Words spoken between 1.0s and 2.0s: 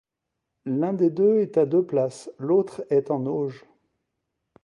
deux est à deux